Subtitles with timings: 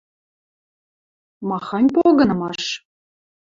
[1.49, 2.63] Махань погынымаш?